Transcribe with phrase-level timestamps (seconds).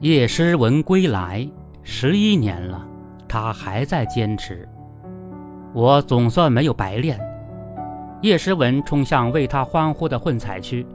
[0.00, 1.48] 叶诗文归来
[1.82, 2.86] 十一年了，
[3.26, 4.68] 他还在坚持。
[5.72, 7.18] 我总算没有白练。
[8.20, 10.86] 叶诗文冲向为他欢呼的混采区，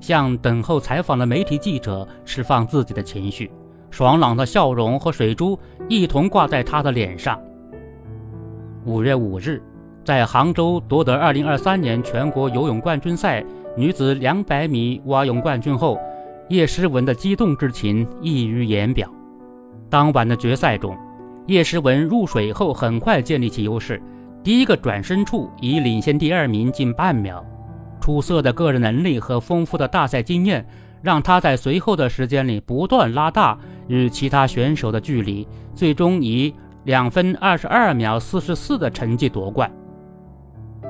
[0.00, 3.50] 向等候采访的媒体记者释放自己的情绪，
[3.90, 7.38] 爽朗的笑容和水珠一同挂在他的脸上。
[8.86, 9.62] 五月五日，
[10.02, 13.44] 在杭州夺得二零二三年全国游泳冠军赛
[13.76, 15.98] 女子两百米蛙泳冠军后。
[16.48, 19.08] 叶诗文的激动之情溢于言表。
[19.90, 20.96] 当晚的决赛中，
[21.46, 24.02] 叶诗文入水后很快建立起优势，
[24.42, 27.44] 第一个转身处已领先第二名近半秒。
[28.00, 30.66] 出色的个人能力和丰富的大赛经验，
[31.02, 39.70] 让他在随后的时间里不断拉大与其他选手的距离，最终以两分二十二秒四十四的成绩夺冠。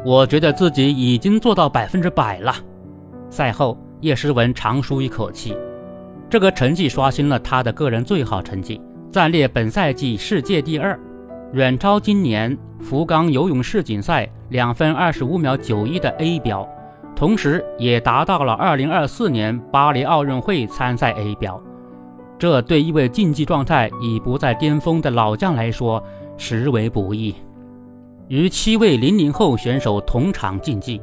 [0.05, 2.55] 我觉得自己已经做到百分之百了。
[3.29, 3.77] 赛后。
[4.01, 5.57] 叶诗文长舒一口气，
[6.31, 8.81] 这个成绩刷新了他的个人最好成绩，
[9.11, 10.99] 暂列本赛季世界第二，
[11.53, 16.69] 远超今年福冈游泳世锦赛两分二十五秒九一的 A 标，
[17.17, 21.61] 同时也达到了二零二四年巴黎奥运会参赛 A 标。
[22.39, 26.01] 这对一位竞技状态已不在巅峰的老将来说，
[26.37, 27.35] 实为不易。
[28.29, 31.01] 与七位零零后选手同场竞技。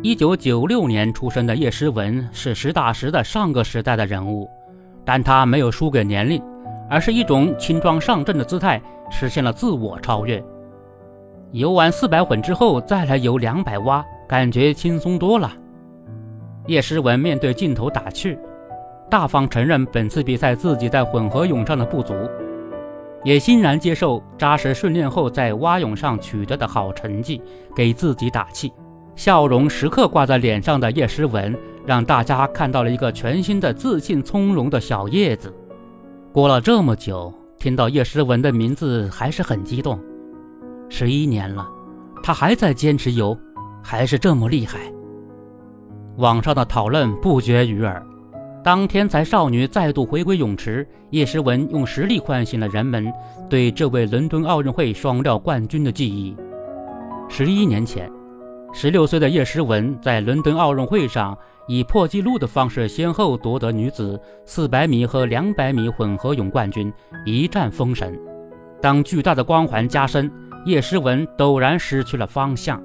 [0.00, 4.48] 一九九六年出生的叶诗文是实打实的上个时代的人物，
[5.04, 6.40] 但他没有输给年龄，
[6.88, 10.42] 而是一种轻装上阵的姿态，实现了自我超越。
[11.50, 15.50] 游完四百混之后，再来游两百蛙，感觉轻松多了。
[16.68, 18.38] 叶诗文面对镜头打趣，
[19.10, 22.14] 大方承认本次比赛自己在混合泳上的不足，
[23.24, 27.42] 也欣然接受扎实训练后在蛙泳上取得的好成绩，
[27.74, 28.72] 给自己打气。
[29.18, 31.52] 笑容时刻挂在脸上的叶诗文，
[31.84, 35.52] 让大家看到了一个全新的、自信从容的小叶子。
[36.32, 39.98] 过了这么久，听到叶诗文的名字还是很激动。
[40.88, 41.68] 十一年了，
[42.22, 43.36] 他还在坚持游，
[43.82, 44.78] 还是这么厉害。
[46.18, 48.00] 网上的讨论不绝于耳。
[48.62, 53.12] 当天才少女再度回归泳池，叶诗文用实力唤醒了人们
[53.50, 56.36] 对这位伦敦奥运会双料冠军的记忆。
[57.28, 58.08] 十一年前。
[58.72, 61.36] 十六岁的叶诗文在伦敦奥运会上
[61.66, 66.92] 以破纪录的方式先后夺得女子四百米和两百米混合泳冠军，
[67.24, 68.16] 一战封神。
[68.80, 70.30] 当巨大的光环加深，
[70.64, 72.80] 叶诗文陡然失去了方向。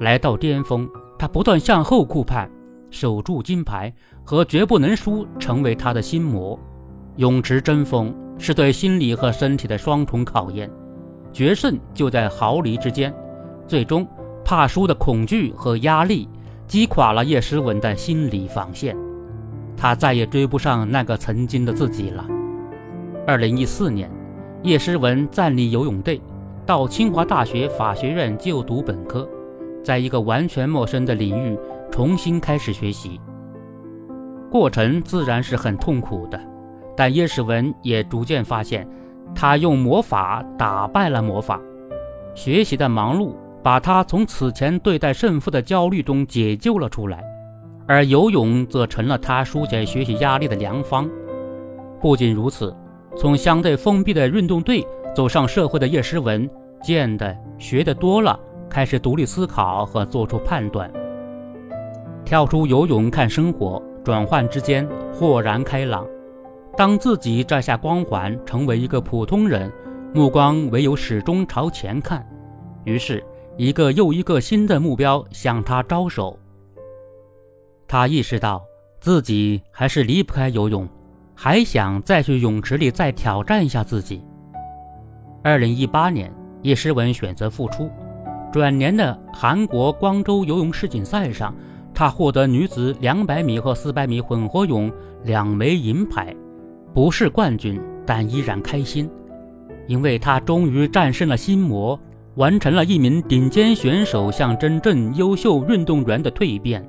[0.00, 0.88] 来到巅峰，
[1.18, 2.48] 她不断向后顾盼，
[2.90, 6.58] 守住金牌和绝不能输成为他的心魔。
[7.16, 10.70] 泳池争锋是对心理和身体的双重考验，
[11.32, 13.12] 决胜就在毫厘之间。
[13.66, 14.06] 最终。
[14.46, 16.28] 怕输的恐惧和压力
[16.68, 18.96] 击垮了叶诗文的心理防线，
[19.76, 22.24] 他再也追不上那个曾经的自己了。
[23.26, 24.08] 二零一四年，
[24.62, 26.20] 叶诗文暂离游泳队，
[26.64, 29.28] 到清华大学法学院就读本科，
[29.82, 31.58] 在一个完全陌生的领域
[31.90, 33.20] 重新开始学习。
[34.48, 36.40] 过程自然是很痛苦的，
[36.96, 38.88] 但叶诗文也逐渐发现，
[39.34, 41.60] 他用魔法打败了魔法，
[42.36, 43.34] 学习的忙碌。
[43.66, 47.20] 把他从此前对待胜负的焦虑中解救了出来，
[47.88, 51.10] 而游泳则成了他疏解学习压力的良方。
[52.00, 52.72] 不仅如此，
[53.16, 56.48] 从相对封闭的运动队走上社会的叶诗文，
[56.80, 58.38] 见的学的多了，
[58.70, 60.88] 开始独立思考和做出判断。
[62.24, 66.06] 跳出游泳看生活，转换之间豁然开朗。
[66.76, 69.68] 当自己摘下光环，成为一个普通人，
[70.14, 72.24] 目光唯有始终朝前看。
[72.84, 73.20] 于是。
[73.58, 76.38] 一个又一个新的目标向他招手。
[77.88, 78.62] 他意识到
[79.00, 80.86] 自己还是离不开游泳，
[81.34, 84.22] 还想再去泳池里再挑战一下自己。
[85.42, 86.30] 二零一八年，
[86.62, 87.90] 叶诗文选择复出。
[88.52, 91.54] 转年的韩国光州游泳世锦赛上，
[91.94, 94.92] 她获得女子两百米和四百米混合泳
[95.24, 96.34] 两枚银牌，
[96.92, 99.08] 不是冠军，但依然开心，
[99.86, 101.98] 因为她终于战胜了心魔。
[102.36, 106.86] 完成了一名顶尖选手向真正优秀运动员的蜕变。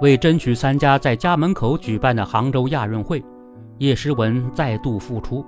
[0.00, 3.22] 为争取参加在家门口举办的杭州亚运会，
[3.78, 5.44] 叶诗文再度复出。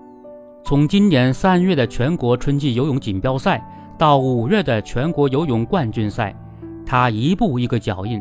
[0.65, 3.65] 从今年三月的全国春季游泳锦标赛
[3.97, 6.35] 到五月的全国游泳冠军赛，
[6.85, 8.21] 他一步一个脚印。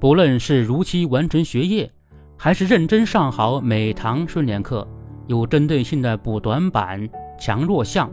[0.00, 1.90] 不论是如期完成学业，
[2.36, 4.86] 还是认真上好每堂训练课，
[5.26, 7.06] 有针对性的补短板、
[7.38, 8.10] 强弱项。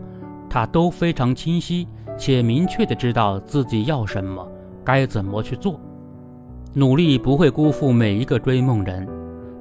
[0.53, 4.47] 他都非常清晰且明确地知道自己要什么，
[4.83, 5.79] 该怎么去做。
[6.75, 9.07] 努力不会辜负每一个追梦人。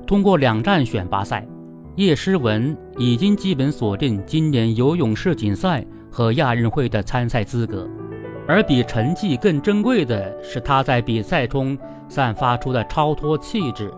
[0.06, 1.48] 通过两站选拔赛，
[1.96, 7.88] 叶诗文已经基本锁定今年游泳世锦赛和亚运会的参赛资格，
[8.46, 13.90] 而比成绩更珍贵的是他在比赛中散发出的超脱气质。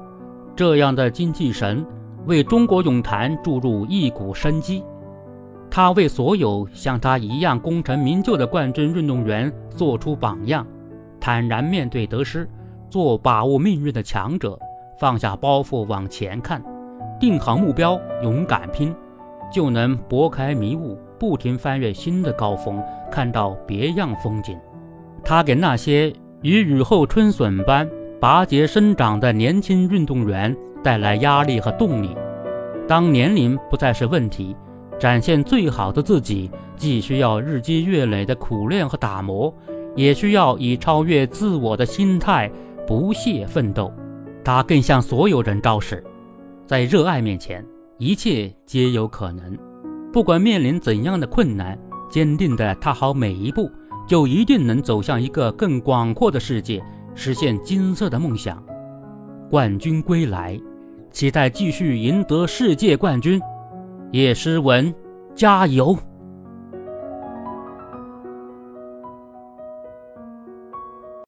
[0.55, 1.85] 这样的精气神
[2.27, 4.85] 为中国泳坛注入一股生机。
[5.75, 10.65] 他为所有像他一样功成名就的冠军运动员做出榜样，
[11.19, 12.49] 坦然面对得失，
[12.89, 14.57] 做把握命运的强者，
[15.01, 16.63] 放下包袱往前看。
[17.19, 18.95] 定好目标，勇敢拼，
[19.53, 22.81] 就能拨开迷雾，不停翻越新的高峰，
[23.11, 24.57] 看到别样风景。
[25.25, 26.07] 他给那些
[26.41, 27.91] 如雨后春笋般
[28.21, 32.17] 拔节生长的年轻运动员带来压力和动力。
[32.87, 34.55] 当年龄不再是问题，
[34.99, 39.53] 展现最好的自己，既需要日积月累的苦练和打磨，
[39.97, 42.51] 也需要以超越自我的心态
[42.87, 43.93] 不懈奋斗。
[44.45, 46.03] 他更向所有人昭示。
[46.67, 47.65] 在热爱面前，
[47.99, 49.57] 一切皆有可能。
[50.13, 53.71] 不管面临怎样的困难，坚定地踏好每一步，
[54.07, 56.83] 就一定能走向一个更广阔的世界，
[57.15, 58.63] 实现金色的梦想。
[59.51, 60.59] 冠军归来，
[61.11, 63.41] 期待继续赢得世界冠军。
[64.15, 64.95] 叶诗文，
[65.35, 65.99] 加油！